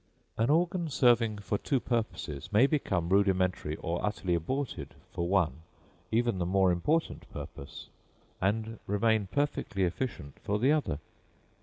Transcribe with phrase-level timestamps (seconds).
[0.35, 5.61] An organ, serving for two purposes, may become rudimentary or utterly aborted for one,
[6.11, 7.87] even the more important purpose,
[8.41, 10.97] and remain perfectly efficient for the other.